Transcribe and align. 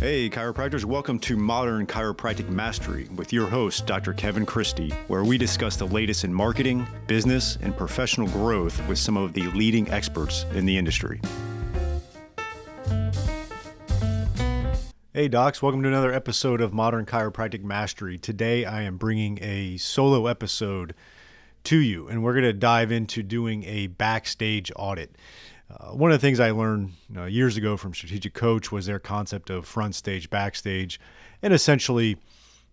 Hey, 0.00 0.30
chiropractors, 0.30 0.86
welcome 0.86 1.18
to 1.18 1.36
Modern 1.36 1.86
Chiropractic 1.86 2.48
Mastery 2.48 3.06
with 3.16 3.34
your 3.34 3.46
host, 3.46 3.84
Dr. 3.84 4.14
Kevin 4.14 4.46
Christie, 4.46 4.94
where 5.08 5.24
we 5.24 5.36
discuss 5.36 5.76
the 5.76 5.86
latest 5.86 6.24
in 6.24 6.32
marketing, 6.32 6.86
business, 7.06 7.58
and 7.60 7.76
professional 7.76 8.26
growth 8.28 8.80
with 8.88 8.96
some 8.96 9.18
of 9.18 9.34
the 9.34 9.42
leading 9.48 9.90
experts 9.90 10.46
in 10.54 10.64
the 10.64 10.78
industry. 10.78 11.20
Hey, 15.12 15.28
docs, 15.28 15.60
welcome 15.60 15.82
to 15.82 15.88
another 15.88 16.14
episode 16.14 16.62
of 16.62 16.72
Modern 16.72 17.04
Chiropractic 17.04 17.62
Mastery. 17.62 18.16
Today 18.16 18.64
I 18.64 18.80
am 18.84 18.96
bringing 18.96 19.38
a 19.42 19.76
solo 19.76 20.28
episode 20.28 20.94
to 21.64 21.76
you, 21.76 22.08
and 22.08 22.22
we're 22.22 22.32
going 22.32 22.44
to 22.44 22.54
dive 22.54 22.90
into 22.90 23.22
doing 23.22 23.64
a 23.64 23.88
backstage 23.88 24.72
audit. 24.76 25.14
Uh, 25.70 25.90
one 25.92 26.10
of 26.10 26.20
the 26.20 26.26
things 26.26 26.40
I 26.40 26.50
learned 26.50 26.92
years 27.28 27.56
ago 27.56 27.76
from 27.76 27.94
Strategic 27.94 28.34
Coach 28.34 28.72
was 28.72 28.86
their 28.86 28.98
concept 28.98 29.50
of 29.50 29.66
front 29.66 29.94
stage, 29.94 30.30
backstage, 30.30 30.98
and 31.42 31.54
essentially, 31.54 32.16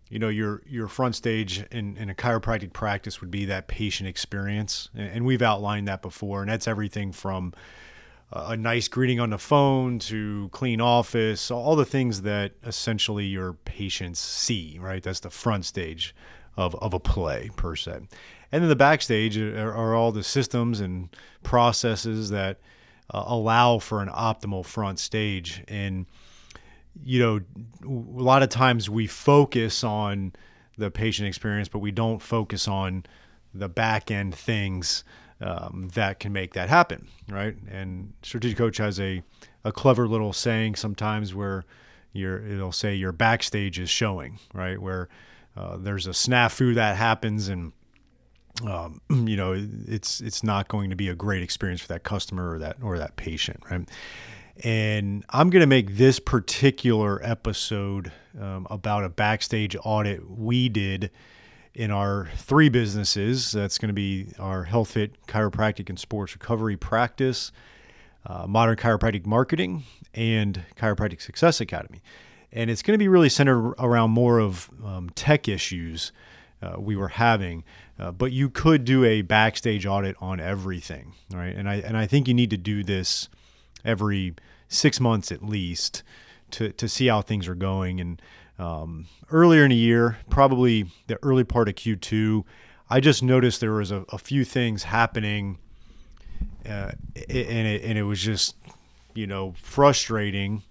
you 0.10 0.20
know, 0.20 0.30
your 0.30 0.64
your 0.66 0.88
front 0.88 1.16
stage 1.16 1.64
in, 1.72 1.98
in 1.98 2.10
a 2.10 2.16
chiropractic 2.16 2.74
practice 2.74 3.22
would 3.22 3.32
be 3.32 3.46
that 3.46 3.68
patient 3.68 4.10
experience, 4.10 4.90
and 4.96 5.26
we've 5.26 5.42
outlined 5.42 5.88
that 5.88 6.02
before, 6.02 6.42
and 6.42 6.50
that's 6.50 6.68
everything 6.68 7.12
from 7.12 7.54
a 8.32 8.58
nice 8.58 8.88
greeting 8.88 9.20
on 9.20 9.30
the 9.30 9.38
phone 9.38 10.00
to 10.00 10.50
clean 10.52 10.82
office, 10.82 11.50
all 11.50 11.76
the 11.76 11.86
things 11.86 12.24
that 12.24 12.52
essentially 12.66 13.26
your 13.26 13.54
patients 13.54 14.20
see, 14.20 14.78
right? 14.82 15.02
That's 15.02 15.22
the 15.22 15.30
front 15.30 15.64
stage 15.64 16.14
of, 16.58 16.76
of 16.76 16.94
a 16.94 17.00
play 17.00 17.50
per 17.56 17.76
se. 17.76 18.00
And 18.52 18.64
then 18.64 18.68
the 18.68 18.76
backstage 18.76 19.38
are, 19.38 19.74
are 19.74 19.96
all 19.96 20.12
the 20.12 20.24
systems 20.24 20.82
and 20.82 21.10
processes 21.44 22.30
that 22.32 22.60
uh, 23.14 23.24
allow 23.26 23.80
for 23.80 24.02
an 24.02 24.10
optimal 24.10 24.66
front 24.66 25.00
stage. 25.00 25.64
And, 25.68 26.06
you 27.04 27.20
know, 27.20 27.40
a 27.84 28.22
lot 28.22 28.44
of 28.44 28.50
times 28.50 28.90
we 28.90 29.08
focus 29.08 29.84
on 29.84 30.34
the 30.78 30.92
patient 30.92 31.28
experience, 31.28 31.68
but 31.68 31.80
we 31.80 31.92
don't 31.92 32.22
focus 32.22 32.68
on 32.68 33.06
the 33.54 33.70
back 33.70 34.12
end 34.12 34.36
things 34.36 35.04
um, 35.42 35.90
that 35.94 36.20
can 36.20 36.34
make 36.34 36.54
that 36.54 36.70
happen, 36.70 37.08
right? 37.30 37.56
And 37.70 38.14
strategic 38.24 38.58
coach 38.58 38.78
has 38.78 39.00
a, 39.00 39.24
a 39.64 39.72
clever 39.72 40.08
little 40.08 40.34
saying 40.34 40.76
sometimes 40.76 41.34
where 41.34 41.66
your 42.14 42.46
it'll 42.46 42.72
say 42.72 42.96
your 42.96 43.12
backstage 43.12 43.80
is 43.80 43.90
showing, 43.90 44.40
right? 44.54 44.82
Where 44.82 45.10
uh, 45.56 45.78
there's 45.78 46.08
a 46.08 46.12
snafu 46.12 46.76
that 46.76 46.98
happens 46.98 47.48
and 47.48 47.74
um, 48.66 49.02
you 49.10 49.36
know, 49.36 49.54
it's 49.88 50.22
it's 50.22 50.44
not 50.44 50.68
going 50.68 50.90
to 50.90 50.96
be 50.96 51.10
a 51.10 51.16
great 51.16 51.44
experience 51.44 51.82
for 51.82 51.90
that 51.90 52.04
customer 52.04 52.54
or 52.54 52.60
that 52.60 52.78
or 52.82 52.98
that 52.98 53.16
patient, 53.16 53.62
right? 53.70 53.88
And 54.64 55.24
I'm 55.30 55.50
going 55.52 55.62
to 55.62 55.68
make 55.68 55.98
this 55.98 56.20
particular 56.20 57.22
episode 57.24 58.12
um, 58.40 58.66
about 58.72 59.04
a 59.04 59.10
backstage 59.10 59.76
audit 59.84 60.28
we 60.30 60.68
did 60.68 61.12
in 61.76 61.92
our 61.92 62.30
three 62.38 62.70
businesses. 62.70 63.52
That's 63.52 63.78
going 63.78 63.90
to 63.90 63.94
be 63.94 64.30
our 64.40 64.64
Health 64.64 64.92
Fit 64.92 65.28
Chiropractic 65.28 65.90
and 65.90 66.00
Sports 66.00 66.34
Recovery 66.34 66.76
Practice, 66.76 67.52
uh, 68.26 68.48
Modern 68.48 68.78
Chiropractic 68.78 69.28
Marketing, 69.28 69.84
and 70.16 70.64
Chiropractic 70.76 71.22
Success 71.22 71.62
Academy. 71.62 72.02
And 72.52 72.72
it's 72.72 72.82
going 72.82 72.96
to 72.96 72.98
be 72.98 73.08
really 73.08 73.30
centered 73.30 73.76
around 73.78 74.10
more 74.10 74.40
of 74.40 74.72
um, 74.84 75.12
tech 75.12 75.48
issues 75.48 76.12
uh, 76.62 76.76
we 76.78 76.96
were 76.96 77.10
having. 77.10 77.64
Uh, 78.00 78.12
but 78.12 78.32
you 78.32 78.50
could 78.50 78.86
do 78.86 79.04
a 79.04 79.22
backstage 79.22 79.86
audit 79.86 80.16
on 80.20 80.40
everything, 80.40 81.14
right? 81.34 81.56
And 81.56 81.70
I 81.70 81.76
and 81.76 81.98
I 81.98 82.06
think 82.06 82.28
you 82.28 82.34
need 82.34 82.50
to 82.52 82.58
do 82.58 82.84
this 82.84 83.30
every 83.84 84.36
six 84.68 85.00
months 85.00 85.32
at 85.32 85.44
least 85.44 86.04
to 86.52 86.72
to 86.74 86.88
see 86.88 87.08
how 87.08 87.22
things 87.22 87.48
are 87.48 87.56
going. 87.56 88.00
And 88.00 88.22
um, 88.60 89.08
earlier 89.32 89.64
in 89.64 89.70
the 89.70 89.76
year, 89.76 90.18
probably 90.30 90.86
the 91.08 91.20
early 91.24 91.44
part 91.44 91.70
of 91.70 91.76
Q2, 91.76 92.44
I 92.90 93.00
just 93.00 93.22
noticed 93.22 93.62
there 93.62 93.74
was 93.74 93.92
a, 93.92 94.06
a 94.10 94.18
few 94.18 94.44
things 94.44 94.84
happening, 94.84 95.58
uh, 96.66 96.92
and 97.16 97.68
it 97.68 97.84
and 97.84 97.98
it 97.98 98.04
was 98.04 98.22
just 98.22 98.56
you 99.14 99.28
know 99.28 99.54
frustrating. 99.58 100.64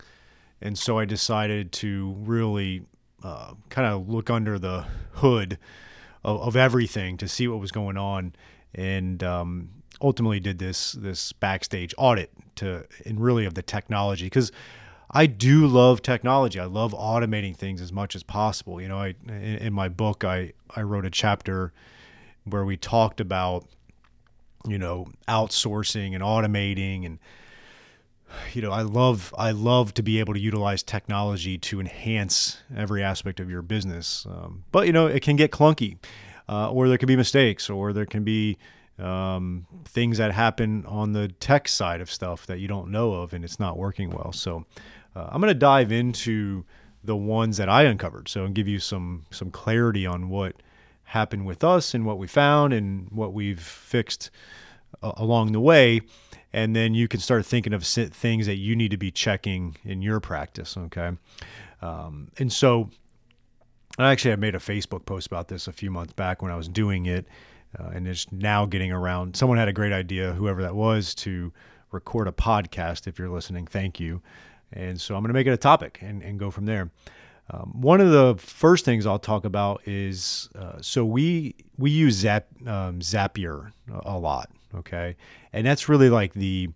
And 0.62 0.78
so 0.78 0.98
I 0.98 1.04
decided 1.04 1.70
to 1.72 2.14
really 2.20 2.86
uh, 3.26 3.54
kind 3.70 3.92
of 3.92 4.08
look 4.08 4.30
under 4.30 4.56
the 4.56 4.84
hood 5.14 5.58
of, 6.22 6.40
of, 6.40 6.56
everything 6.56 7.16
to 7.16 7.26
see 7.26 7.48
what 7.48 7.58
was 7.58 7.72
going 7.72 7.96
on, 7.96 8.32
and 8.72 9.24
um, 9.24 9.68
ultimately 10.00 10.38
did 10.38 10.60
this 10.60 10.92
this 10.92 11.32
backstage 11.32 11.92
audit 11.98 12.30
to 12.54 12.86
and 13.04 13.20
really 13.20 13.44
of 13.44 13.54
the 13.54 13.62
technology 13.62 14.26
because 14.26 14.52
I 15.10 15.26
do 15.26 15.66
love 15.66 16.02
technology. 16.02 16.60
I 16.60 16.66
love 16.66 16.92
automating 16.92 17.56
things 17.56 17.80
as 17.80 17.92
much 17.92 18.14
as 18.14 18.22
possible. 18.22 18.80
You 18.80 18.86
know, 18.86 18.98
I 18.98 19.14
in, 19.26 19.32
in 19.32 19.72
my 19.72 19.88
book 19.88 20.22
I 20.22 20.52
I 20.76 20.82
wrote 20.82 21.04
a 21.04 21.10
chapter 21.10 21.72
where 22.44 22.64
we 22.64 22.76
talked 22.76 23.20
about 23.20 23.66
you 24.68 24.78
know 24.78 25.08
outsourcing 25.26 26.14
and 26.14 26.22
automating 26.22 27.04
and 27.04 27.18
you 28.52 28.62
know, 28.62 28.70
I 28.70 28.82
love 28.82 29.34
I 29.38 29.50
love 29.52 29.94
to 29.94 30.02
be 30.02 30.18
able 30.20 30.34
to 30.34 30.40
utilize 30.40 30.82
technology 30.82 31.58
to 31.58 31.80
enhance 31.80 32.58
every 32.74 33.02
aspect 33.02 33.40
of 33.40 33.50
your 33.50 33.62
business. 33.62 34.26
Um, 34.28 34.64
but 34.72 34.86
you 34.86 34.92
know, 34.92 35.06
it 35.06 35.22
can 35.22 35.36
get 35.36 35.50
clunky, 35.50 35.98
uh, 36.48 36.70
or 36.70 36.88
there 36.88 36.98
can 36.98 37.06
be 37.06 37.16
mistakes, 37.16 37.70
or 37.70 37.92
there 37.92 38.06
can 38.06 38.24
be 38.24 38.58
um, 38.98 39.66
things 39.84 40.18
that 40.18 40.32
happen 40.32 40.84
on 40.86 41.12
the 41.12 41.28
tech 41.28 41.68
side 41.68 42.00
of 42.00 42.10
stuff 42.10 42.46
that 42.46 42.58
you 42.58 42.68
don't 42.68 42.90
know 42.90 43.12
of, 43.12 43.32
and 43.32 43.44
it's 43.44 43.60
not 43.60 43.76
working 43.76 44.10
well. 44.10 44.32
So, 44.32 44.64
uh, 45.14 45.28
I'm 45.30 45.40
going 45.40 45.52
to 45.52 45.58
dive 45.58 45.92
into 45.92 46.64
the 47.04 47.16
ones 47.16 47.56
that 47.58 47.68
I 47.68 47.84
uncovered, 47.84 48.28
so 48.28 48.44
and 48.44 48.54
give 48.54 48.68
you 48.68 48.80
some 48.80 49.26
some 49.30 49.50
clarity 49.50 50.06
on 50.06 50.28
what 50.28 50.56
happened 51.10 51.46
with 51.46 51.62
us 51.62 51.94
and 51.94 52.04
what 52.04 52.18
we 52.18 52.26
found 52.26 52.72
and 52.72 53.08
what 53.10 53.32
we've 53.32 53.60
fixed 53.60 54.30
uh, 55.02 55.12
along 55.16 55.52
the 55.52 55.60
way 55.60 56.00
and 56.56 56.74
then 56.74 56.94
you 56.94 57.06
can 57.06 57.20
start 57.20 57.44
thinking 57.44 57.74
of 57.74 57.84
things 57.84 58.46
that 58.46 58.56
you 58.56 58.74
need 58.74 58.90
to 58.90 58.96
be 58.96 59.10
checking 59.10 59.76
in 59.84 60.00
your 60.00 60.20
practice. 60.20 60.76
Okay, 60.76 61.12
um, 61.82 62.30
and 62.38 62.50
so 62.50 62.88
I 63.98 64.10
actually 64.10 64.32
I 64.32 64.36
made 64.36 64.54
a 64.54 64.58
Facebook 64.58 65.04
post 65.04 65.26
about 65.26 65.48
this 65.48 65.68
a 65.68 65.72
few 65.72 65.90
months 65.90 66.14
back 66.14 66.40
when 66.40 66.50
I 66.50 66.56
was 66.56 66.66
doing 66.66 67.04
it, 67.04 67.26
uh, 67.78 67.90
and 67.94 68.08
it's 68.08 68.32
now 68.32 68.64
getting 68.64 68.90
around. 68.90 69.36
Someone 69.36 69.58
had 69.58 69.68
a 69.68 69.72
great 69.72 69.92
idea, 69.92 70.32
whoever 70.32 70.62
that 70.62 70.74
was, 70.74 71.14
to 71.16 71.52
record 71.92 72.26
a 72.26 72.32
podcast. 72.32 73.06
If 73.06 73.18
you're 73.18 73.28
listening, 73.28 73.66
thank 73.66 74.00
you. 74.00 74.22
And 74.72 74.98
so 74.98 75.14
I'm 75.14 75.22
going 75.22 75.28
to 75.28 75.34
make 75.34 75.46
it 75.46 75.52
a 75.52 75.58
topic 75.58 75.98
and, 76.00 76.22
and 76.22 76.38
go 76.38 76.50
from 76.50 76.64
there. 76.64 76.90
Um, 77.50 77.80
one 77.80 78.00
of 78.00 78.10
the 78.10 78.34
first 78.38 78.84
things 78.84 79.06
I'll 79.06 79.18
talk 79.18 79.44
about 79.44 79.82
is 79.86 80.48
uh, 80.58 80.80
so 80.80 81.04
we 81.04 81.54
we 81.76 81.90
use 81.90 82.14
Zap, 82.14 82.46
um, 82.66 83.00
Zapier 83.00 83.72
a 84.04 84.18
lot, 84.18 84.50
okay, 84.78 85.16
and 85.52 85.66
that's 85.66 85.88
really 85.88 86.10
like 86.10 86.32
the 86.34 86.70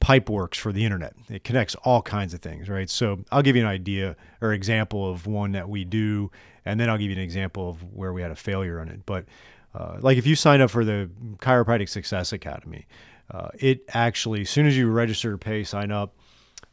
pipe 0.00 0.28
works 0.28 0.58
for 0.58 0.72
the 0.72 0.84
internet. 0.84 1.14
It 1.30 1.44
connects 1.44 1.74
all 1.76 2.02
kinds 2.02 2.34
of 2.34 2.40
things, 2.40 2.68
right? 2.68 2.88
So 2.88 3.24
I'll 3.30 3.42
give 3.42 3.56
you 3.56 3.62
an 3.62 3.68
idea 3.68 4.16
or 4.40 4.52
example 4.52 5.10
of 5.10 5.26
one 5.26 5.52
that 5.52 5.68
we 5.68 5.84
do, 5.84 6.30
and 6.64 6.78
then 6.78 6.90
I'll 6.90 6.98
give 6.98 7.10
you 7.10 7.16
an 7.16 7.22
example 7.22 7.70
of 7.70 7.82
where 7.94 8.12
we 8.12 8.22
had 8.22 8.30
a 8.30 8.36
failure 8.36 8.80
on 8.80 8.88
it. 8.88 9.06
But 9.06 9.24
uh, 9.74 9.96
like 10.00 10.18
if 10.18 10.26
you 10.26 10.36
sign 10.36 10.60
up 10.60 10.70
for 10.70 10.84
the 10.84 11.10
Chiropractic 11.38 11.88
Success 11.88 12.32
Academy, 12.32 12.86
uh, 13.30 13.48
it 13.58 13.84
actually, 13.88 14.42
as 14.42 14.50
soon 14.50 14.66
as 14.66 14.76
you 14.76 14.90
register 14.90 15.36
pay, 15.38 15.64
sign 15.64 15.90
up 15.90 16.14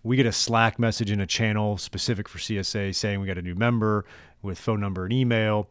we 0.03 0.17
get 0.17 0.25
a 0.25 0.31
Slack 0.31 0.77
message 0.77 1.11
in 1.11 1.21
a 1.21 1.25
channel 1.25 1.77
specific 1.77 2.27
for 2.27 2.37
CSA 2.37 2.93
saying 2.93 3.21
we 3.21 3.27
got 3.27 3.37
a 3.37 3.41
new 3.41 3.55
member 3.55 4.05
with 4.41 4.59
phone 4.59 4.79
number 4.79 5.05
and 5.05 5.13
email. 5.13 5.69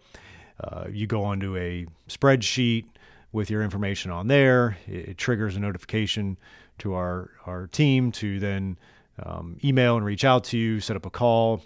Uh, 0.58 0.86
you 0.90 1.06
go 1.06 1.22
onto 1.22 1.56
a 1.56 1.86
spreadsheet 2.08 2.86
with 3.32 3.50
your 3.50 3.62
information 3.62 4.10
on 4.10 4.28
there. 4.28 4.76
It, 4.86 5.10
it 5.10 5.18
triggers 5.18 5.56
a 5.56 5.60
notification 5.60 6.38
to 6.78 6.94
our 6.94 7.30
our 7.46 7.66
team 7.66 8.12
to 8.12 8.38
then 8.40 8.78
um, 9.22 9.58
email 9.64 9.96
and 9.96 10.04
reach 10.04 10.24
out 10.24 10.44
to 10.44 10.58
you, 10.58 10.80
set 10.80 10.96
up 10.96 11.06
a 11.06 11.10
call, 11.10 11.62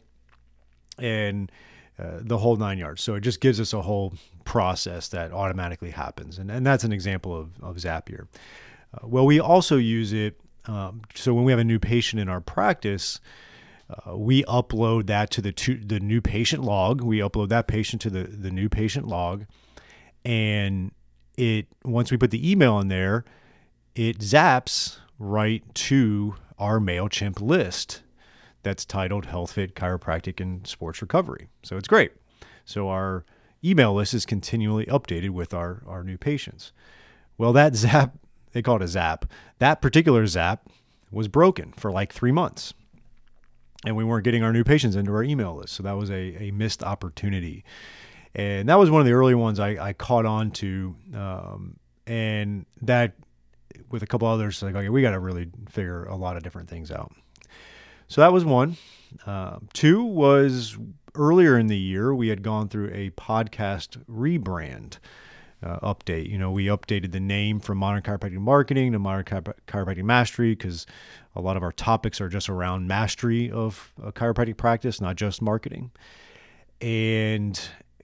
and 0.99 1.51
uh, 1.99 2.19
the 2.21 2.39
whole 2.39 2.57
nine 2.57 2.79
yards. 2.79 3.03
So 3.03 3.15
it 3.15 3.21
just 3.21 3.41
gives 3.41 3.61
us 3.61 3.73
a 3.73 3.83
whole 3.83 4.15
process 4.45 5.09
that 5.09 5.33
automatically 5.33 5.91
happens, 5.91 6.39
and 6.39 6.51
and 6.51 6.67
that's 6.67 6.85
an 6.85 6.93
example 6.93 7.37
of 7.37 7.51
of 7.63 7.77
Zapier. 7.77 8.27
Uh, 8.95 9.07
well, 9.07 9.27
we 9.27 9.41
also 9.41 9.77
use 9.77 10.13
it 10.13 10.41
um, 10.69 11.03
so 11.15 11.33
when 11.35 11.45
we 11.45 11.53
have 11.53 11.59
a 11.59 11.65
new 11.65 11.79
patient 11.79 12.21
in 12.21 12.29
our 12.29 12.41
practice, 12.41 13.21
uh, 13.89 14.17
we 14.17 14.43
upload 14.45 15.07
that 15.07 15.31
to 15.33 15.41
the 15.41 15.53
to, 15.53 15.77
the 15.77 16.01
new 16.01 16.21
patient 16.21 16.63
log. 16.63 17.01
We 17.03 17.19
upload 17.19 17.49
that 17.51 17.69
patient 17.69 18.03
to 18.03 18.11
the 18.11 18.25
the 18.25 18.51
new 18.51 18.69
patient 18.69 19.07
log, 19.07 19.47
and 20.25 20.91
it 21.37 21.67
once 21.85 22.11
we 22.11 22.17
put 22.17 22.31
the 22.31 22.51
email 22.51 22.79
in 22.81 22.89
there, 22.89 23.25
it 23.95 24.19
zaps 24.21 24.99
right 25.19 25.63
to 25.75 26.35
our 26.59 26.79
Mailchimp 26.79 27.41
list 27.41 28.03
that's 28.63 28.85
titled 28.85 29.27
Health 29.27 29.53
Fit 29.53 29.75
Chiropractic 29.75 30.41
and 30.41 30.67
Sports 30.67 31.01
Recovery. 31.03 31.49
So 31.63 31.77
it's 31.77 31.89
great. 31.89 32.13
So 32.65 32.89
our 32.89 33.25
email 33.65 33.95
list 33.95 34.13
is 34.15 34.27
continually 34.27 34.87
updated 34.87 35.31
with 35.31 35.55
our 35.55 35.83
our 35.87 36.03
new 36.05 36.19
patients. 36.19 36.73
Well, 37.39 37.53
that 37.53 37.75
zap 37.83 38.17
they 38.53 38.63
call 38.63 38.77
it 38.77 38.83
a 38.83 38.89
zap. 38.89 39.27
That 39.59 39.83
particular 39.83 40.27
zap 40.27 40.69
was 41.11 41.29
broken 41.29 41.73
for 41.77 41.93
like 41.93 42.13
three 42.13 42.33
months. 42.33 42.73
and 43.85 43.95
we 43.97 44.03
weren't 44.05 44.25
getting 44.25 44.43
our 44.43 44.53
new 44.53 44.65
patients 44.65 44.97
into 44.97 45.13
our 45.13 45.23
email 45.23 45.55
list. 45.55 45.75
So 45.75 45.83
that 45.83 45.93
was 45.93 46.11
a, 46.11 46.37
a 46.43 46.51
missed 46.51 46.83
opportunity. 46.83 47.65
And 48.35 48.69
that 48.69 48.79
was 48.79 48.91
one 48.91 49.01
of 49.01 49.07
the 49.07 49.13
early 49.13 49.35
ones 49.35 49.59
I, 49.59 49.89
I 49.89 49.93
caught 49.93 50.27
on 50.27 50.51
to. 50.53 50.95
Um, 51.15 51.77
and 52.07 52.67
that, 52.83 53.15
with 53.91 54.03
a 54.03 54.07
couple 54.07 54.29
others, 54.29 54.63
like, 54.63 54.75
okay, 54.75 54.89
we 54.89 55.03
got 55.03 55.13
to 55.13 55.19
really 55.19 55.49
figure 55.69 56.05
a 56.05 56.17
lot 56.17 56.37
of 56.37 56.43
different 56.43 56.69
things 56.69 56.91
out. 56.91 57.13
So 58.09 58.21
that 58.21 58.33
was 58.33 58.45
one. 58.45 58.77
Uh, 59.27 59.59
two 59.73 60.05
was 60.05 60.77
earlier 61.15 61.59
in 61.59 61.67
the 61.67 61.79
year, 61.79 62.15
we 62.15 62.29
had 62.29 62.43
gone 62.43 62.69
through 62.69 62.91
a 62.93 63.11
podcast 63.11 64.03
rebrand. 64.09 64.99
Uh, 65.63 65.81
update. 65.81 66.29
You 66.31 66.37
know, 66.37 66.51
we 66.51 66.67
updated 66.67 67.13
the 67.13 67.19
name 67.19 67.61
from 67.61 67.79
Modern 67.79 68.03
Chiropractic 68.03 68.39
Marketing 68.39 68.93
to 68.93 68.99
Modern 68.99 69.25
Chiropractic 69.25 70.05
Mastery 70.05 70.55
because 70.55 70.87
a 71.35 71.41
lot 71.41 71.57
of 71.57 71.63
our 71.63 71.73
topics 71.73 72.21
are 72.21 72.29
just 72.29 72.51
around 72.51 72.87
mastery 72.87 73.51
of 73.51 73.91
a 74.01 74.13
chiropractic 74.13 74.59
practice, 74.59 75.01
not 75.01 75.17
just 75.17 75.41
marketing. 75.41 75.91
And 76.83 77.59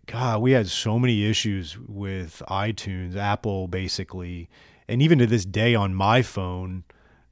God, 0.07 0.43
we 0.43 0.53
had 0.53 0.69
so 0.69 0.99
many 0.99 1.25
issues 1.25 1.79
with 1.79 2.43
iTunes, 2.49 3.17
Apple, 3.17 3.69
basically, 3.69 4.49
and 4.89 5.01
even 5.01 5.19
to 5.19 5.27
this 5.27 5.45
day 5.45 5.75
on 5.75 5.95
my 5.95 6.23
phone, 6.23 6.85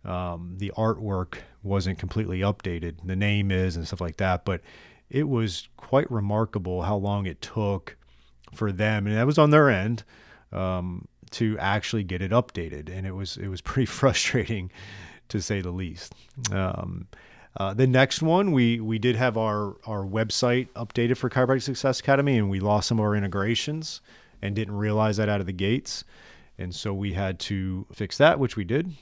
um, 0.05 0.55
the 0.56 0.72
artwork 0.76 1.38
wasn't 1.62 1.99
completely 1.99 2.40
updated. 2.40 2.94
The 3.05 3.17
name 3.17 3.50
is 3.50 3.76
and 3.76 3.87
stuff 3.87 4.00
like 4.00 4.17
that, 4.19 4.44
but 4.44 4.61
it 5.11 5.28
was 5.28 5.69
quite 5.76 6.11
remarkable 6.11 6.82
how 6.82 6.96
long 6.96 7.26
it 7.26 7.43
took 7.43 7.96
for 8.55 8.73
them, 8.73 9.06
and 9.06 9.16
that 9.16 9.26
was 9.26 9.38
on 9.38 9.50
their 9.50 9.69
end, 9.69 10.05
um, 10.52 11.06
to 11.32 11.58
actually 11.58 12.05
get 12.05 12.23
it 12.23 12.31
updated, 12.31 12.88
and 12.88 13.06
it 13.06 13.12
was 13.12 13.37
it 13.37 13.49
was 13.49 13.61
pretty 13.61 13.87
frustrating, 14.00 14.70
to 15.28 15.43
say 15.43 15.61
the 15.61 15.70
least. 15.70 16.14
Um, 16.52 17.08
uh, 17.56 17.75
the 17.75 17.87
next 17.87 18.23
one, 18.23 18.52
we 18.52 18.81
we 18.81 18.99
did 18.99 19.17
have 19.17 19.37
our 19.37 19.76
our 19.87 20.05
website 20.05 20.69
updated 20.76 21.17
for 21.17 21.29
Chiropractic 21.29 21.62
Success 21.62 22.00
Academy, 22.00 22.38
and 22.38 22.49
we 22.49 22.61
lost 22.61 22.88
some 22.88 22.99
of 22.99 23.05
our 23.05 23.17
integrations 23.17 24.00
and 24.41 24.55
didn't 24.55 24.76
realize 24.76 25.17
that 25.17 25.29
out 25.29 25.41
of 25.41 25.47
the 25.47 25.52
gates, 25.52 26.05
and 26.58 26.75
so 26.75 26.94
we 26.94 27.12
had 27.14 27.38
to 27.41 27.87
fix 27.93 28.17
that, 28.19 28.38
which 28.38 28.56
we 28.56 28.64
did. 28.64 28.93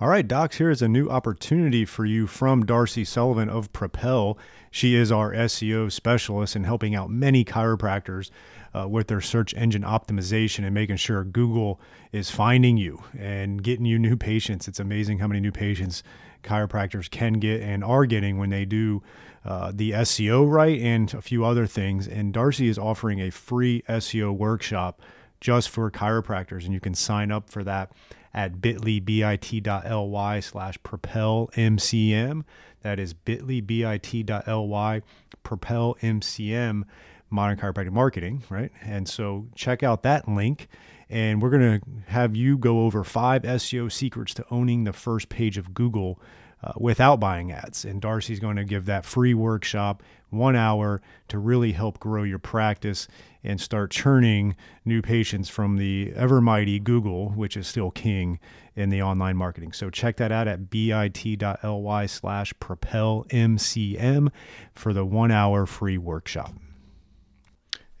All 0.00 0.08
right, 0.08 0.26
docs, 0.26 0.58
here 0.58 0.70
is 0.70 0.82
a 0.82 0.88
new 0.88 1.08
opportunity 1.08 1.84
for 1.84 2.04
you 2.04 2.26
from 2.26 2.66
Darcy 2.66 3.04
Sullivan 3.04 3.48
of 3.48 3.72
Propel. 3.72 4.36
She 4.68 4.96
is 4.96 5.12
our 5.12 5.30
SEO 5.32 5.92
specialist 5.92 6.56
in 6.56 6.64
helping 6.64 6.92
out 6.92 7.08
many 7.08 7.44
chiropractors 7.44 8.30
uh, 8.74 8.88
with 8.88 9.06
their 9.06 9.20
search 9.20 9.54
engine 9.54 9.82
optimization 9.82 10.64
and 10.64 10.74
making 10.74 10.96
sure 10.96 11.22
Google 11.22 11.80
is 12.10 12.32
finding 12.32 12.76
you 12.78 13.00
and 13.16 13.62
getting 13.62 13.84
you 13.84 13.96
new 13.96 14.16
patients. 14.16 14.66
It's 14.66 14.80
amazing 14.80 15.20
how 15.20 15.28
many 15.28 15.38
new 15.38 15.52
patients 15.52 16.02
chiropractors 16.42 17.10
can 17.10 17.34
get 17.34 17.60
and 17.60 17.84
are 17.84 18.06
getting 18.06 18.38
when 18.38 18.50
they 18.50 18.64
do 18.64 19.02
uh, 19.44 19.72
the 19.74 19.90
SEO 19.92 20.50
right 20.50 20.80
and 20.80 21.12
a 21.14 21.22
few 21.22 21.44
other 21.44 21.66
things. 21.66 22.06
And 22.06 22.32
Darcy 22.32 22.68
is 22.68 22.78
offering 22.78 23.20
a 23.20 23.30
free 23.30 23.82
SEO 23.88 24.36
workshop 24.36 25.00
just 25.40 25.70
for 25.70 25.90
chiropractors, 25.90 26.64
and 26.64 26.72
you 26.72 26.80
can 26.80 26.94
sign 26.94 27.32
up 27.32 27.50
for 27.50 27.64
that 27.64 27.90
at 28.32 28.60
bit.ly, 28.60 29.00
bit.ly 29.00 30.40
slash 30.40 30.78
propel 30.82 31.50
MCM. 31.54 32.44
That 32.82 32.98
is 32.98 33.12
bit.ly, 33.12 33.60
bit.ly 33.60 35.02
propel 35.42 35.96
MCM 36.00 36.84
modern 37.30 37.58
chiropractic 37.58 37.92
marketing, 37.92 38.44
right? 38.48 38.70
And 38.82 39.08
so 39.08 39.46
check 39.54 39.82
out 39.82 40.02
that 40.02 40.28
link. 40.28 40.68
And 41.12 41.42
we're 41.42 41.50
going 41.50 41.78
to 41.78 41.86
have 42.06 42.34
you 42.34 42.56
go 42.56 42.86
over 42.86 43.04
five 43.04 43.42
SEO 43.42 43.92
secrets 43.92 44.32
to 44.32 44.46
owning 44.50 44.84
the 44.84 44.94
first 44.94 45.28
page 45.28 45.58
of 45.58 45.74
Google 45.74 46.18
uh, 46.64 46.72
without 46.78 47.20
buying 47.20 47.52
ads. 47.52 47.84
And 47.84 48.00
Darcy's 48.00 48.40
going 48.40 48.56
to 48.56 48.64
give 48.64 48.86
that 48.86 49.04
free 49.04 49.34
workshop, 49.34 50.02
one 50.30 50.56
hour, 50.56 51.02
to 51.28 51.38
really 51.38 51.72
help 51.72 52.00
grow 52.00 52.22
your 52.22 52.38
practice 52.38 53.08
and 53.44 53.60
start 53.60 53.90
churning 53.90 54.56
new 54.86 55.02
patients 55.02 55.50
from 55.50 55.76
the 55.76 56.14
ever 56.16 56.40
mighty 56.40 56.78
Google, 56.78 57.28
which 57.28 57.58
is 57.58 57.68
still 57.68 57.90
king 57.90 58.40
in 58.74 58.88
the 58.88 59.02
online 59.02 59.36
marketing. 59.36 59.72
So 59.72 59.90
check 59.90 60.16
that 60.16 60.32
out 60.32 60.48
at 60.48 60.70
bit.ly 60.70 62.06
slash 62.06 62.54
propelmcm 62.54 64.30
for 64.72 64.92
the 64.94 65.04
one 65.04 65.30
hour 65.30 65.66
free 65.66 65.98
workshop. 65.98 66.54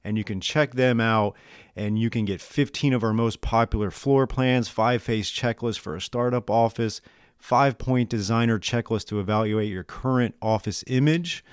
and 0.05 0.17
you 0.17 0.25
can 0.25 0.41
check 0.41 0.75
them 0.75 1.01
out. 1.01 1.37
And 1.77 1.99
you 1.99 2.11
can 2.11 2.25
get 2.25 2.41
15 2.41 2.93
of 2.93 3.03
our 3.03 3.13
most 3.13 3.41
popular 3.41 3.91
floor 3.91 4.27
plans, 4.27 4.69
five 4.69 5.03
phase 5.03 5.31
checklist 5.31 5.79
for 5.79 5.97
a 5.97 6.01
startup 6.01 6.51
office, 6.51 7.01
five 7.39 7.79
point 7.79 8.11
designer 8.11 8.59
checklist 8.59 9.07
to 9.07 9.21
evaluate 9.21 9.71
your 9.71 9.85
current 9.85 10.35
office 10.43 10.85
image 10.87 11.45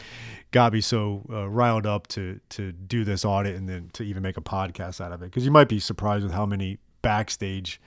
got 0.52 0.74
me 0.74 0.82
so 0.82 1.24
uh, 1.32 1.50
riled 1.50 1.88
up 1.88 2.06
to 2.08 2.40
to 2.50 2.72
do 2.72 3.04
this 3.04 3.26
audit 3.26 3.56
and 3.56 3.68
then 3.68 3.90
to 3.94 4.04
even 4.04 4.22
make 4.22 4.38
a 4.38 4.42
podcast 4.42 5.02
out 5.02 5.12
of 5.12 5.24
it. 5.24 5.26
Because 5.26 5.44
you 5.44 5.52
might 5.52 5.70
be 5.70 5.80
surprised 5.80 6.24
with 6.24 6.34
how 6.34 6.46
many 6.46 6.78
backstage 7.02 7.82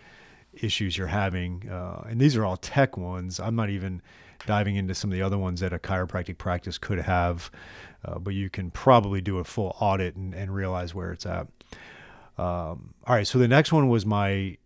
issues 0.55 0.99
you're 0.99 1.07
having, 1.07 1.69
uh, 1.71 2.05
and 2.09 2.21
these 2.21 2.37
are 2.37 2.45
all 2.45 2.57
tech 2.57 2.97
ones. 2.97 3.39
I'm 3.39 3.55
not 3.55 3.71
even 3.71 4.03
diving 4.47 4.77
into 4.77 4.95
some 4.95 5.11
of 5.11 5.15
the 5.15 5.23
other 5.23 5.39
ones 5.39 5.61
that 5.61 5.73
a 5.73 5.79
chiropractic 5.79 6.39
practice 6.39 6.79
could 6.79 6.99
have, 6.99 7.51
uh, 8.05 8.19
but 8.19 8.35
you 8.35 8.51
can 8.51 8.71
probably 8.71 9.21
do 9.21 9.39
a 9.39 9.45
full 9.45 9.77
audit 9.81 10.17
and, 10.17 10.35
and 10.35 10.55
realize 10.55 10.95
where 10.95 11.13
it's 11.13 11.27
at. 11.27 11.49
Um, 12.39 12.95
all 13.07 13.15
right, 13.15 13.27
so 13.27 13.39
the 13.39 13.49
next 13.49 13.73
one 13.73 13.89
was 13.89 14.07
my 14.07 14.57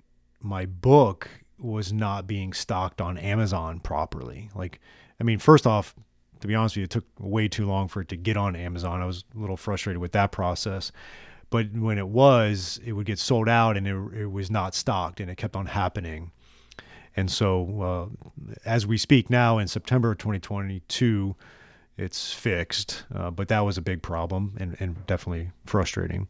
my 0.41 0.67
book 0.67 1.29
was 1.59 1.93
not 1.93 2.27
being 2.27 2.53
stocked 2.53 3.01
on 3.01 3.17
Amazon 3.17 3.79
properly. 3.79 4.51
Like, 4.55 4.81
I 5.21 5.25
mean, 5.25 5.39
first 5.39 5.67
off, 5.67 5.95
to 6.41 6.49
be 6.49 6.55
honest 6.57 6.75
with 6.75 6.81
you, 6.81 6.85
it 6.85 6.91
took 6.91 7.05
way 7.21 7.47
too 7.47 7.67
long 7.67 7.87
for 7.87 8.01
it 8.01 8.09
to 8.09 8.17
get 8.17 8.37
on 8.37 8.57
Amazon. 8.57 9.01
I 9.01 9.07
was 9.07 9.25
a 9.35 9.39
little 9.39 9.57
frustrated 9.57 10.01
with 10.01 10.13
that 10.13 10.33
process. 10.33 10.91
But 11.51 11.71
when 11.73 11.99
it 11.99 12.09
was, 12.09 12.81
it 12.85 12.93
would 12.93 13.07
get 13.07 13.19
sold 13.19 13.49
out 13.49 13.77
and 13.77 13.87
it, 13.87 14.23
it 14.23 14.27
was 14.27 14.51
not 14.51 14.75
stocked 14.75 15.21
and 15.21 15.31
it 15.31 15.37
kept 15.37 15.55
on 15.55 15.67
happening. 15.67 16.33
And 17.17 17.31
so, 17.31 17.83
uh, 17.83 18.55
as 18.65 18.87
we 18.87 18.97
speak 18.97 19.29
now 19.29 19.59
in 19.59 19.69
September 19.69 20.13
of 20.13 20.19
2022, 20.19 21.37
it's 21.99 22.33
fixed. 22.33 23.05
Uh, 23.15 23.31
but 23.31 23.49
that 23.49 23.61
was 23.61 23.77
a 23.77 23.83
big 23.83 24.03
problem 24.03 24.57
and, 24.59 24.77
and 24.81 25.07
definitely 25.07 25.51
frustrating. 25.67 26.29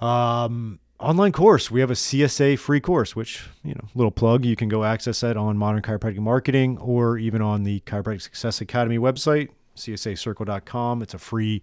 Um, 0.00 0.80
online 0.98 1.32
course. 1.32 1.70
We 1.70 1.80
have 1.80 1.90
a 1.90 1.94
CSA 1.94 2.58
free 2.58 2.80
course, 2.80 3.14
which, 3.14 3.46
you 3.62 3.74
know, 3.74 3.84
little 3.94 4.10
plug, 4.10 4.44
you 4.44 4.56
can 4.56 4.68
go 4.68 4.84
access 4.84 5.20
that 5.20 5.36
on 5.36 5.56
Modern 5.56 5.82
Chiropractic 5.82 6.18
Marketing 6.18 6.78
or 6.78 7.18
even 7.18 7.42
on 7.42 7.64
the 7.64 7.80
Chiropractic 7.80 8.22
Success 8.22 8.60
Academy 8.60 8.98
website, 8.98 9.50
csacircle.com. 9.76 11.02
It's 11.02 11.14
a 11.14 11.18
free 11.18 11.62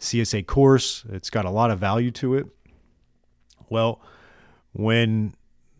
CSA 0.00 0.46
course. 0.46 1.04
It's 1.10 1.30
got 1.30 1.44
a 1.44 1.50
lot 1.50 1.70
of 1.70 1.78
value 1.78 2.10
to 2.12 2.34
it. 2.34 2.46
Well, 3.68 4.00
when 4.72 5.34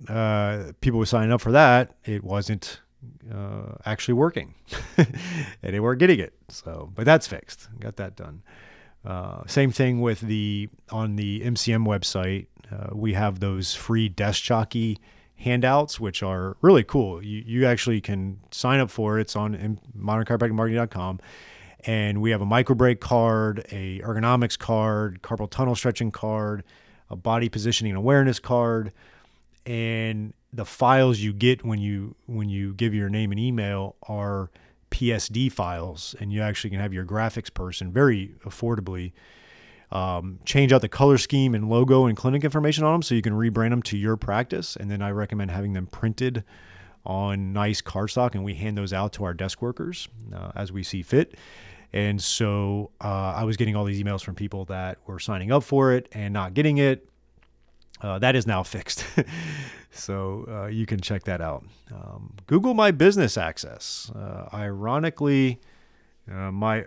uh, 0.09 0.73
people 0.81 0.99
were 0.99 1.07
signing 1.07 1.33
up 1.33 1.41
for 1.41 1.53
that, 1.53 1.95
it 2.05 2.23
wasn't 2.23 2.81
uh, 3.33 3.75
actually 3.85 4.15
working, 4.15 4.55
and 4.97 5.09
they 5.63 5.81
weren't 5.81 5.99
getting 5.99 6.21
it. 6.21 6.35
So, 6.49 6.91
but 6.95 7.05
that's 7.05 7.27
fixed. 7.27 7.69
Got 7.81 7.97
that 7.97 8.17
done. 8.17 8.43
Uh, 9.05 9.47
same 9.47 9.71
thing 9.71 10.01
with 10.01 10.21
the 10.21 10.69
on 10.91 11.17
the 11.17 11.41
MCM 11.41 11.87
website. 11.87 12.47
Uh, 12.71 12.95
we 12.95 13.13
have 13.13 13.39
those 13.41 13.75
free 13.75 14.09
desk 14.09 14.43
jockey 14.43 14.99
handouts, 15.37 16.01
which 16.01 16.23
are 16.23 16.57
really 16.61 16.83
cool. 16.83 17.23
You, 17.23 17.43
you 17.47 17.67
actually 17.67 18.01
can 18.01 18.41
sign 18.51 18.81
up 18.81 18.91
for 18.91 19.19
it. 19.19 19.23
It's 19.23 19.37
on 19.37 19.79
modernchiropracticmarketing.com. 19.97 21.21
And 21.85 22.21
we 22.21 22.31
have 22.33 22.41
a 22.41 22.47
microbreak 22.47 22.99
card, 22.99 23.65
a 23.71 24.01
ergonomics 24.01 24.59
card, 24.59 25.23
carpal 25.23 25.49
tunnel 25.49 25.77
stretching 25.77 26.11
card, 26.11 26.65
a 27.11 27.17
body 27.17 27.49
positioning 27.49 27.93
and 27.93 27.99
awareness 27.99 28.41
card, 28.41 28.93
and 29.67 30.33
the 30.53 30.65
files 30.65 31.19
you 31.19 31.33
get 31.33 31.65
when 31.65 31.81
you 31.81 32.15
when 32.27 32.49
you 32.49 32.73
give 32.73 32.95
your 32.95 33.11
name 33.11 33.33
and 33.33 33.41
email 33.41 33.97
are 34.09 34.51
PSD 34.91 35.53
files, 35.53 36.15
and 36.21 36.33
you 36.33 36.41
actually 36.41 36.71
can 36.71 36.81
have 36.81 36.95
your 36.95 37.05
graphics 37.05 37.53
person 37.53 37.93
very 37.93 38.35
affordably 38.45 39.13
um, 39.91 40.39
change 40.45 40.73
out 40.73 40.81
the 40.81 40.89
color 40.89 41.19
scheme 41.19 41.55
and 41.55 41.69
logo 41.69 42.07
and 42.07 42.17
clinic 42.17 42.45
information 42.45 42.85
on 42.85 42.95
them 42.95 43.03
so 43.03 43.15
you 43.15 43.23
can 43.23 43.35
rebrand 43.35 43.71
them 43.71 43.83
to 43.83 43.97
your 43.97 44.17
practice. 44.17 44.77
And 44.77 44.91
then 44.91 45.03
I 45.03 45.11
recommend 45.11 45.51
having 45.51 45.75
them 45.75 45.87
printed 45.87 46.45
on 47.05 47.53
nice 47.53 47.81
cardstock, 47.81 48.35
and 48.35 48.45
we 48.45 48.55
hand 48.55 48.77
those 48.77 48.93
out 48.93 49.13
to 49.15 49.25
our 49.25 49.35
desk 49.35 49.63
workers 49.63 50.09
uh, 50.35 50.53
as 50.55 50.73
we 50.73 50.83
see 50.83 51.03
fit. 51.03 51.37
And 51.93 52.21
so 52.21 52.91
uh, 53.01 53.35
I 53.37 53.45
was 53.45 53.57
getting 53.57 53.77
all 53.77 53.85
these 53.85 54.03
emails 54.03 54.23
from 54.23 54.35
people 54.35 54.65
that 54.67 54.99
were 55.07 55.21
signing 55.21 55.53
up 55.53 55.63
for 55.63 55.93
it 55.93 56.09
and 56.13 56.35
not 56.35 56.53
getting 56.53 56.79
it. 56.79 57.09
Uh, 58.01 58.19
that 58.19 58.37
is 58.37 58.47
now 58.47 58.63
fixed. 58.63 59.05
so 59.91 60.45
uh, 60.49 60.67
you 60.67 60.87
can 60.87 61.01
check 61.01 61.25
that 61.25 61.41
out. 61.41 61.65
Um, 61.93 62.35
Google 62.47 62.75
My 62.75 62.91
Business 62.91 63.39
Access. 63.39 64.11
Uh, 64.15 64.49
ironically, 64.53 65.61
uh, 66.31 66.51
my 66.51 66.85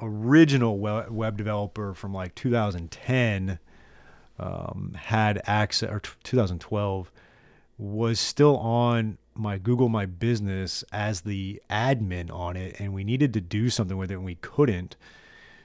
original 0.00 0.78
web 0.78 1.36
developer 1.36 1.94
from 1.94 2.12
like 2.12 2.34
2010 2.34 3.58
um, 4.38 4.96
had 4.98 5.40
access, 5.46 5.90
or 5.90 6.00
2012 6.00 7.12
was 7.78 8.20
still 8.20 8.56
on 8.58 9.18
my 9.34 9.58
Google 9.58 9.88
My 9.88 10.06
Business 10.06 10.84
as 10.92 11.22
the 11.22 11.62
admin 11.70 12.30
on 12.32 12.56
it, 12.56 12.76
and 12.78 12.92
we 12.92 13.04
needed 13.04 13.32
to 13.34 13.40
do 13.40 13.70
something 13.70 13.96
with 13.96 14.10
it, 14.10 14.14
and 14.14 14.24
we 14.24 14.36
couldn't. 14.36 14.96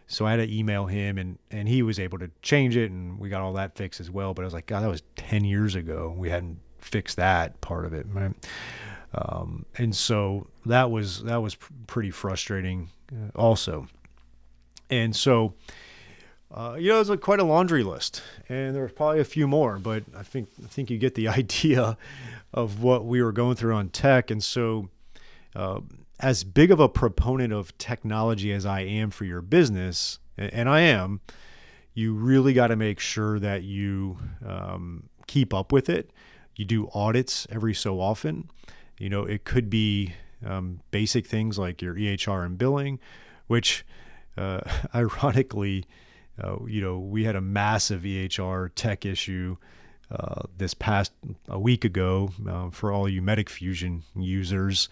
So 0.07 0.25
I 0.25 0.31
had 0.31 0.37
to 0.37 0.57
email 0.57 0.85
him, 0.85 1.17
and 1.17 1.37
and 1.51 1.67
he 1.67 1.83
was 1.83 1.99
able 1.99 2.17
to 2.19 2.31
change 2.41 2.77
it, 2.77 2.91
and 2.91 3.19
we 3.19 3.29
got 3.29 3.41
all 3.41 3.53
that 3.53 3.75
fixed 3.75 3.99
as 3.99 4.09
well. 4.09 4.33
But 4.33 4.43
I 4.43 4.45
was 4.45 4.53
like, 4.53 4.65
God, 4.65 4.83
that 4.83 4.89
was 4.89 5.03
ten 5.15 5.43
years 5.43 5.75
ago. 5.75 6.13
We 6.17 6.29
hadn't 6.29 6.59
fixed 6.79 7.17
that 7.17 7.59
part 7.61 7.85
of 7.85 7.93
it, 7.93 8.05
right? 8.11 8.33
Um, 9.13 9.65
and 9.77 9.95
so 9.95 10.47
that 10.65 10.91
was 10.91 11.23
that 11.23 11.41
was 11.41 11.55
pr- 11.55 11.73
pretty 11.87 12.11
frustrating, 12.11 12.89
uh, 13.11 13.37
also. 13.37 13.87
And 14.89 15.13
so, 15.15 15.53
uh, 16.51 16.77
you 16.79 16.89
know, 16.89 17.01
it's 17.01 17.09
like 17.09 17.21
quite 17.21 17.39
a 17.39 17.43
laundry 17.43 17.83
list, 17.83 18.21
and 18.47 18.75
there's 18.75 18.93
probably 18.93 19.19
a 19.19 19.25
few 19.25 19.47
more, 19.47 19.77
but 19.79 20.03
I 20.15 20.23
think 20.23 20.49
I 20.63 20.67
think 20.67 20.89
you 20.89 20.97
get 20.97 21.15
the 21.15 21.27
idea 21.27 21.97
of 22.53 22.81
what 22.81 23.05
we 23.05 23.21
were 23.21 23.33
going 23.33 23.55
through 23.55 23.75
on 23.75 23.89
tech. 23.89 24.31
And 24.31 24.43
so, 24.43 24.89
uh, 25.55 25.81
as 26.19 26.43
big 26.43 26.71
of 26.71 26.79
a 26.79 26.89
proponent 26.89 27.53
of 27.53 27.77
technology 27.77 28.51
as 28.51 28.65
I 28.65 28.81
am 28.81 29.11
for 29.11 29.25
your 29.25 29.41
business, 29.41 30.19
and 30.37 30.69
I 30.69 30.81
am, 30.81 31.21
you 31.93 32.13
really 32.13 32.53
got 32.53 32.67
to 32.67 32.75
make 32.75 32.99
sure 32.99 33.39
that 33.39 33.63
you 33.63 34.17
um, 34.45 35.09
keep 35.27 35.53
up 35.53 35.71
with 35.71 35.89
it. 35.89 36.11
You 36.55 36.65
do 36.65 36.89
audits 36.93 37.47
every 37.51 37.73
so 37.73 37.99
often. 37.99 38.49
You 38.97 39.09
know, 39.09 39.23
it 39.23 39.45
could 39.45 39.69
be 39.69 40.13
um, 40.45 40.79
basic 40.91 41.27
things 41.27 41.59
like 41.59 41.81
your 41.81 41.95
EHR 41.95 42.45
and 42.45 42.57
billing, 42.57 42.99
which 43.47 43.85
uh, 44.37 44.61
ironically, 44.95 45.85
uh, 46.41 46.57
you 46.65 46.81
know, 46.81 46.99
we 46.99 47.23
had 47.23 47.35
a 47.35 47.41
massive 47.41 48.01
EHR 48.01 48.69
tech 48.75 49.05
issue 49.05 49.57
uh, 50.09 50.43
this 50.57 50.73
past 50.73 51.11
a 51.49 51.59
week 51.59 51.83
ago 51.83 52.31
uh, 52.47 52.69
for 52.69 52.91
all 52.91 53.09
you 53.09 53.21
Medic 53.21 53.49
Fusion 53.49 54.03
users. 54.15 54.89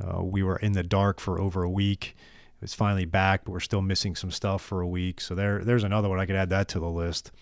Uh, 0.00 0.22
we 0.22 0.42
were 0.42 0.56
in 0.56 0.72
the 0.72 0.82
dark 0.82 1.20
for 1.20 1.40
over 1.40 1.62
a 1.62 1.70
week. 1.70 2.16
It's 2.62 2.74
finally 2.74 3.06
back, 3.06 3.44
but 3.44 3.52
we're 3.52 3.60
still 3.60 3.82
missing 3.82 4.14
some 4.14 4.30
stuff 4.30 4.62
for 4.62 4.80
a 4.80 4.88
week. 4.88 5.20
So 5.20 5.34
there, 5.34 5.64
there's 5.64 5.84
another 5.84 6.08
one. 6.08 6.20
I 6.20 6.26
could 6.26 6.36
add 6.36 6.50
that 6.50 6.68
to 6.68 6.80
the 6.80 6.90
list. 6.90 7.32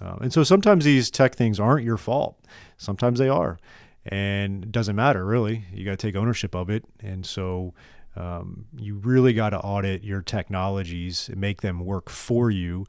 Uh, 0.00 0.16
and 0.20 0.32
so 0.32 0.44
sometimes 0.44 0.84
these 0.84 1.10
tech 1.10 1.34
things 1.34 1.58
aren't 1.58 1.84
your 1.84 1.96
fault. 1.96 2.38
Sometimes 2.76 3.18
they 3.18 3.28
are, 3.28 3.58
and 4.06 4.64
it 4.64 4.72
doesn't 4.72 4.94
matter 4.94 5.24
really. 5.24 5.64
You 5.72 5.84
got 5.84 5.92
to 5.92 5.96
take 5.96 6.16
ownership 6.16 6.54
of 6.54 6.70
it. 6.70 6.84
And 7.00 7.26
so 7.26 7.74
um, 8.16 8.66
you 8.76 8.96
really 8.96 9.32
got 9.32 9.50
to 9.50 9.58
audit 9.58 10.04
your 10.04 10.22
technologies 10.22 11.28
and 11.28 11.40
make 11.40 11.62
them 11.62 11.84
work 11.84 12.10
for 12.10 12.50
you, 12.50 12.86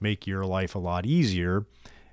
make 0.00 0.26
your 0.26 0.44
life 0.44 0.74
a 0.74 0.78
lot 0.78 1.06
easier, 1.06 1.66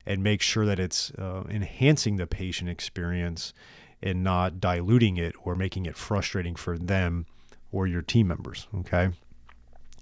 and 0.05 0.23
make 0.23 0.41
sure 0.41 0.65
that 0.65 0.79
it's 0.79 1.11
uh, 1.11 1.43
enhancing 1.49 2.15
the 2.15 2.27
patient 2.27 2.69
experience 2.69 3.53
and 4.01 4.23
not 4.23 4.59
diluting 4.59 5.17
it 5.17 5.35
or 5.43 5.55
making 5.55 5.85
it 5.85 5.97
frustrating 5.97 6.55
for 6.55 6.77
them 6.77 7.25
or 7.71 7.87
your 7.87 8.01
team 8.01 8.27
members. 8.27 8.67
Okay. 8.79 9.09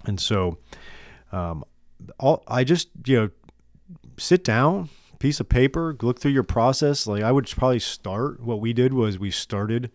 And 0.04 0.20
so 0.20 0.58
um, 1.32 1.64
all, 2.18 2.44
I 2.46 2.64
just, 2.64 2.88
you 3.04 3.16
know, 3.16 3.30
sit 4.16 4.44
down, 4.44 4.88
piece 5.18 5.40
of 5.40 5.48
paper, 5.48 5.96
look 6.00 6.20
through 6.20 6.30
your 6.30 6.44
process. 6.44 7.06
Like 7.06 7.22
I 7.22 7.32
would 7.32 7.48
probably 7.48 7.80
start, 7.80 8.40
what 8.40 8.60
we 8.60 8.72
did 8.72 8.94
was 8.94 9.18
we 9.18 9.30
started 9.30 9.90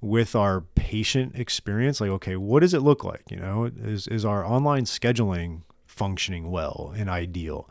with 0.00 0.34
our 0.34 0.62
patient 0.74 1.36
experience. 1.38 2.00
Like, 2.00 2.10
okay, 2.10 2.36
what 2.36 2.60
does 2.60 2.74
it 2.74 2.80
look 2.80 3.04
like? 3.04 3.22
You 3.30 3.36
know, 3.36 3.70
is, 3.84 4.08
is 4.08 4.24
our 4.24 4.44
online 4.44 4.84
scheduling 4.84 5.62
functioning 5.86 6.50
well 6.50 6.92
and 6.96 7.10
ideal? 7.10 7.68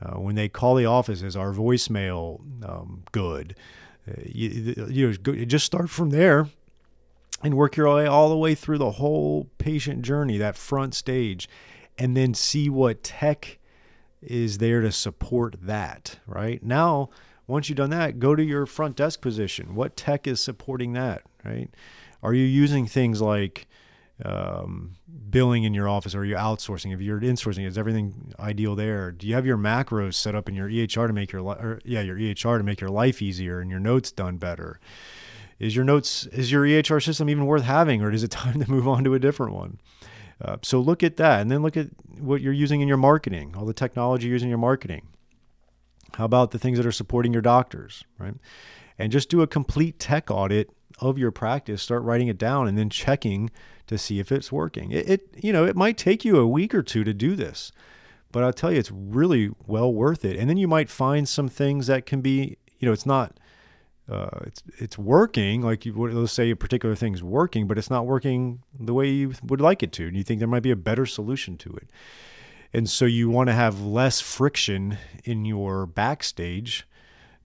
Uh, 0.00 0.20
when 0.20 0.34
they 0.34 0.48
call 0.48 0.74
the 0.74 0.86
office, 0.86 1.22
is 1.22 1.36
our 1.36 1.52
voicemail 1.52 2.40
um, 2.68 3.02
good? 3.12 3.56
Uh, 4.08 4.20
you, 4.24 4.86
you 4.88 5.06
know, 5.08 5.44
just 5.44 5.66
start 5.66 5.90
from 5.90 6.10
there 6.10 6.48
and 7.42 7.54
work 7.54 7.76
your 7.76 7.94
way 7.94 8.06
all 8.06 8.28
the 8.28 8.36
way 8.36 8.54
through 8.54 8.78
the 8.78 8.92
whole 8.92 9.48
patient 9.58 10.02
journey, 10.02 10.38
that 10.38 10.56
front 10.56 10.94
stage, 10.94 11.48
and 11.98 12.16
then 12.16 12.34
see 12.34 12.68
what 12.68 13.02
tech 13.02 13.58
is 14.22 14.58
there 14.58 14.80
to 14.80 14.90
support 14.90 15.56
that, 15.62 16.18
right? 16.26 16.62
Now, 16.62 17.10
once 17.46 17.68
you've 17.68 17.76
done 17.76 17.90
that, 17.90 18.18
go 18.18 18.34
to 18.34 18.42
your 18.42 18.66
front 18.66 18.96
desk 18.96 19.20
position. 19.20 19.74
What 19.74 19.96
tech 19.96 20.26
is 20.26 20.40
supporting 20.40 20.94
that, 20.94 21.22
right? 21.44 21.70
Are 22.22 22.34
you 22.34 22.44
using 22.44 22.86
things 22.86 23.20
like 23.22 23.68
um, 24.24 24.96
billing 25.30 25.64
in 25.64 25.74
your 25.74 25.88
office 25.88 26.14
or 26.14 26.20
are 26.20 26.24
you 26.24 26.36
outsourcing? 26.36 26.94
If 26.94 27.00
you're 27.00 27.20
insourcing, 27.20 27.66
is 27.66 27.76
everything 27.76 28.32
ideal 28.38 28.74
there? 28.74 29.12
Do 29.12 29.26
you 29.26 29.34
have 29.34 29.46
your 29.46 29.58
macros 29.58 30.14
set 30.14 30.34
up 30.34 30.48
in 30.48 30.54
your 30.54 30.68
EHR 30.68 31.06
to 31.06 31.12
make 31.12 31.32
your 31.32 31.42
li- 31.42 31.56
or, 31.58 31.80
yeah 31.84 32.00
your 32.00 32.16
EHR 32.16 32.58
to 32.58 32.64
make 32.64 32.80
your 32.80 32.90
life 32.90 33.20
easier 33.20 33.60
and 33.60 33.70
your 33.70 33.80
notes 33.80 34.10
done 34.12 34.38
better? 34.38 34.80
Is 35.58 35.74
your 35.74 35.84
notes 35.84 36.26
is 36.26 36.52
your 36.52 36.64
EHR 36.64 37.02
system 37.02 37.30
even 37.30 37.46
worth 37.46 37.64
having, 37.64 38.02
or 38.02 38.10
is 38.10 38.22
it 38.22 38.30
time 38.30 38.60
to 38.60 38.70
move 38.70 38.88
on 38.88 39.04
to 39.04 39.14
a 39.14 39.18
different 39.18 39.54
one? 39.54 39.80
Uh, 40.40 40.58
so 40.62 40.78
look 40.80 41.02
at 41.02 41.16
that, 41.16 41.40
and 41.40 41.50
then 41.50 41.62
look 41.62 41.78
at 41.78 41.88
what 42.18 42.42
you're 42.42 42.52
using 42.52 42.82
in 42.82 42.88
your 42.88 42.98
marketing, 42.98 43.54
all 43.56 43.64
the 43.64 43.72
technology 43.72 44.26
you're 44.26 44.34
using 44.34 44.48
in 44.48 44.50
your 44.50 44.58
marketing. 44.58 45.08
How 46.14 46.26
about 46.26 46.50
the 46.50 46.58
things 46.58 46.76
that 46.78 46.86
are 46.86 46.92
supporting 46.92 47.32
your 47.32 47.42
doctors, 47.42 48.04
right? 48.18 48.34
And 48.98 49.12
just 49.12 49.30
do 49.30 49.40
a 49.42 49.46
complete 49.46 49.98
tech 49.98 50.30
audit 50.30 50.70
of 50.98 51.18
your 51.18 51.30
practice. 51.30 51.82
Start 51.82 52.02
writing 52.02 52.28
it 52.28 52.38
down, 52.38 52.68
and 52.68 52.76
then 52.76 52.90
checking 52.90 53.50
to 53.86 53.98
see 53.98 54.18
if 54.18 54.32
it's 54.32 54.50
working. 54.50 54.92
It, 54.92 55.08
it 55.08 55.28
you 55.36 55.52
know 55.52 55.64
it 55.64 55.76
might 55.76 55.96
take 55.96 56.24
you 56.24 56.38
a 56.38 56.46
week 56.46 56.74
or 56.74 56.82
two 56.82 57.04
to 57.04 57.14
do 57.14 57.36
this, 57.36 57.72
but 58.32 58.42
I'll 58.42 58.52
tell 58.52 58.72
you 58.72 58.78
it's 58.78 58.90
really 58.90 59.50
well 59.66 59.92
worth 59.92 60.24
it. 60.24 60.36
And 60.36 60.48
then 60.48 60.56
you 60.56 60.68
might 60.68 60.90
find 60.90 61.28
some 61.28 61.48
things 61.48 61.86
that 61.86 62.06
can 62.06 62.20
be 62.20 62.56
you 62.78 62.86
know 62.86 62.92
it's 62.92 63.06
not 63.06 63.38
uh, 64.08 64.40
it's 64.42 64.62
it's 64.78 64.98
working. 64.98 65.62
Like 65.62 65.84
you, 65.84 65.92
let's 65.94 66.32
say 66.32 66.50
a 66.50 66.56
particular 66.56 66.94
thing's 66.94 67.22
working, 67.22 67.66
but 67.66 67.78
it's 67.78 67.90
not 67.90 68.06
working 68.06 68.62
the 68.78 68.94
way 68.94 69.08
you 69.08 69.34
would 69.42 69.60
like 69.60 69.82
it 69.82 69.92
to, 69.92 70.06
and 70.06 70.16
you 70.16 70.22
think 70.22 70.38
there 70.38 70.48
might 70.48 70.62
be 70.62 70.70
a 70.70 70.76
better 70.76 71.06
solution 71.06 71.56
to 71.58 71.74
it. 71.74 71.88
And 72.72 72.88
so 72.90 73.04
you 73.04 73.30
want 73.30 73.48
to 73.48 73.54
have 73.54 73.80
less 73.80 74.20
friction 74.20 74.98
in 75.24 75.44
your 75.44 75.86
backstage 75.86 76.86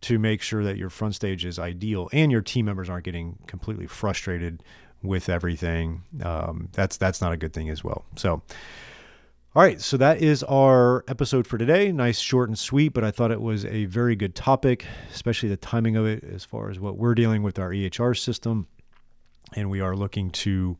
to 0.02 0.20
make 0.20 0.42
sure 0.42 0.64
that 0.64 0.78
your 0.78 0.90
front 0.90 1.16
stage 1.16 1.46
is 1.46 1.60
ideal 1.60 2.10
and 2.12 2.32
your 2.32 2.42
team 2.42 2.66
members 2.66 2.90
aren't 2.90 3.06
getting 3.06 3.38
completely 3.48 3.88
frustrated 3.88 4.64
with 5.04 5.30
everything. 5.30 6.04
Um, 6.24 6.70
that's 6.74 6.98
that's 6.98 7.22
not 7.22 7.32
a 7.32 7.38
good 7.38 7.54
thing 7.54 7.70
as 7.70 7.84
well. 7.84 8.06
So. 8.16 8.42
All 9.54 9.62
right, 9.62 9.82
so 9.82 9.98
that 9.98 10.22
is 10.22 10.44
our 10.44 11.04
episode 11.10 11.46
for 11.46 11.58
today. 11.58 11.92
Nice, 11.92 12.20
short, 12.20 12.48
and 12.48 12.58
sweet, 12.58 12.94
but 12.94 13.04
I 13.04 13.12
thought 13.12 13.32
it 13.32 13.42
was 13.42 13.66
a 13.66 13.84
very 13.84 14.16
good 14.16 14.34
topic, 14.34 14.86
especially 15.14 15.50
the 15.50 15.58
timing 15.58 15.98
of 15.98 16.06
it 16.06 16.24
as 16.24 16.46
far 16.46 16.70
as 16.70 16.80
what 16.80 16.96
we're 16.96 17.16
dealing 17.16 17.44
with 17.44 17.60
our 17.60 17.72
EHR 17.72 18.18
system. 18.18 18.68
And 19.54 19.70
we 19.70 19.82
are 19.82 19.94
looking 19.94 20.32
to 20.32 20.78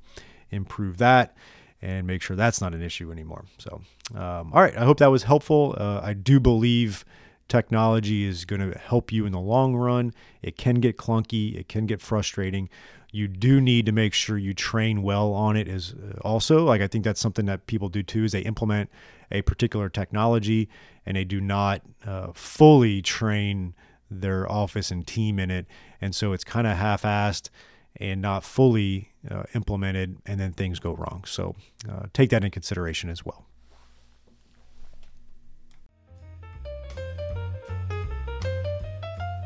improve 0.52 1.00
that 1.00 1.36
and 1.82 2.08
make 2.08 2.22
sure 2.22 2.38
that's 2.38 2.62
not 2.62 2.74
an 2.74 2.82
issue 2.82 3.12
anymore. 3.12 3.44
So, 3.58 3.82
um, 4.16 4.54
all 4.54 4.62
right, 4.62 4.78
I 4.78 4.86
hope 4.86 5.00
that 5.00 5.12
was 5.12 5.24
helpful. 5.24 5.76
Uh, 5.78 6.00
I 6.02 6.14
do 6.14 6.40
believe 6.40 7.04
technology 7.52 8.24
is 8.24 8.46
going 8.46 8.72
to 8.72 8.78
help 8.80 9.12
you 9.12 9.26
in 9.26 9.34
the 9.34 9.40
long 9.40 9.76
run. 9.76 10.14
It 10.42 10.58
can 10.58 10.76
get 10.76 10.98
clunky, 10.98 11.56
it 11.60 11.68
can 11.68 11.86
get 11.86 12.02
frustrating. 12.02 12.70
You 13.12 13.28
do 13.28 13.60
need 13.60 13.86
to 13.88 13.92
make 13.92 14.14
sure 14.14 14.38
you 14.38 14.54
train 14.54 15.04
well 15.04 15.34
on 15.34 15.58
it 15.58 15.68
as 15.68 15.94
uh, 15.94 16.18
also 16.22 16.64
like 16.64 16.80
i 16.80 16.88
think 16.88 17.04
that's 17.04 17.20
something 17.20 17.46
that 17.46 17.68
people 17.68 17.90
do 17.90 18.02
too 18.02 18.24
is 18.24 18.32
they 18.32 18.40
implement 18.40 18.90
a 19.32 19.42
particular 19.42 19.90
technology 19.90 20.70
and 21.06 21.18
they 21.18 21.26
do 21.26 21.42
not 21.42 21.82
uh, 22.06 22.28
fully 22.34 23.02
train 23.02 23.74
their 24.10 24.50
office 24.52 24.92
and 24.92 25.06
team 25.06 25.40
in 25.40 25.50
it. 25.50 25.66
And 26.00 26.14
so 26.14 26.34
it's 26.34 26.44
kind 26.44 26.68
of 26.68 26.78
half-assed 26.78 27.50
and 27.98 28.22
not 28.22 28.44
fully 28.44 29.12
uh, 29.30 29.44
implemented 29.56 30.18
and 30.26 30.40
then 30.40 30.54
things 30.54 30.80
go 30.80 30.94
wrong. 30.94 31.24
So 31.26 31.56
uh, 31.90 32.06
take 32.14 32.30
that 32.30 32.44
in 32.44 32.52
consideration 32.52 33.10
as 33.10 33.26
well 33.26 33.46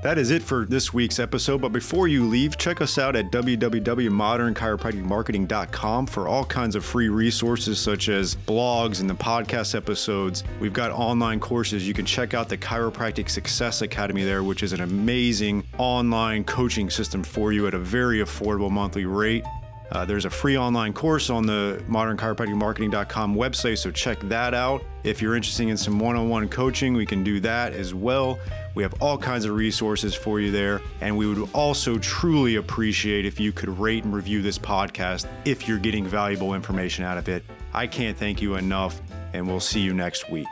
That 0.06 0.20
is 0.20 0.30
it 0.30 0.44
for 0.44 0.66
this 0.66 0.94
week's 0.94 1.18
episode. 1.18 1.62
But 1.62 1.70
before 1.70 2.08
you 2.08 2.28
leave, 2.28 2.60
check 2.60 2.80
us 2.80 3.00
out 3.00 3.16
at 3.16 3.32
www.modernchiropracticmarketing.com 3.32 6.06
for 6.06 6.28
all 6.28 6.46
kinds 6.46 6.76
of 6.76 6.86
free 6.86 7.10
resources 7.10 7.80
such 7.80 8.08
as 8.10 8.36
blogs 8.36 9.02
and 9.02 9.10
the 9.10 9.16
podcast 9.16 9.74
episodes. 9.74 10.44
We've 10.60 10.74
got 10.74 10.92
online 10.92 11.40
courses. 11.40 11.88
You 11.88 11.96
can 11.96 12.06
check 12.06 12.36
out 12.36 12.50
the 12.50 12.58
Chiropractic 12.58 13.32
Success 13.32 13.82
Academy 13.82 14.24
there, 14.24 14.44
which 14.44 14.62
is 14.62 14.74
an 14.74 14.82
amazing 14.82 15.64
online 15.80 16.44
coaching 16.44 16.92
system 16.92 17.24
for 17.24 17.52
you 17.52 17.66
at 17.66 17.74
a 17.74 17.80
very 17.80 18.20
affordable 18.20 18.70
monthly 18.70 19.06
rate. 19.06 19.44
Uh, 19.92 20.06
there's 20.06 20.26
a 20.26 20.30
free 20.30 20.56
online 20.56 20.94
course 20.94 21.32
on 21.32 21.48
the 21.48 21.84
modernchiropracticmarketing.com 21.90 23.36
website, 23.36 23.80
so 23.80 23.90
check 23.90 24.20
that 24.22 24.54
out. 24.54 24.84
If 25.04 25.20
you're 25.22 25.36
interested 25.36 25.68
in 25.68 25.78
some 25.78 26.00
one 26.00 26.16
on 26.16 26.30
one 26.30 26.48
coaching, 26.48 26.94
we 26.94 27.08
can 27.08 27.24
do 27.24 27.40
that 27.40 27.74
as 27.74 27.96
well. 27.96 28.38
We 28.76 28.84
have 28.84 29.02
all 29.02 29.18
kinds 29.18 29.46
of 29.46 29.56
resources 29.56 30.14
for 30.14 30.40
you 30.40 30.52
there. 30.52 30.82
And 31.02 31.18
we 31.18 31.26
would 31.28 31.50
also 31.54 31.98
truly 31.98 32.58
appreciate 32.58 33.26
if 33.26 33.40
you 33.40 33.52
could 33.52 33.70
rate 33.80 34.04
and 34.04 34.14
review 34.14 34.42
this 34.42 34.60
podcast 34.60 35.26
if 35.46 35.68
you're 35.68 35.80
getting 35.80 36.06
valuable 36.06 36.54
information 36.54 37.06
out 37.06 37.18
of 37.18 37.28
it. 37.30 37.44
I 37.74 37.88
can't 37.88 38.18
thank 38.18 38.42
you 38.42 38.56
enough, 38.56 39.02
and 39.34 39.48
we'll 39.48 39.60
see 39.60 39.80
you 39.80 39.94
next 39.94 40.30
week. 40.30 40.48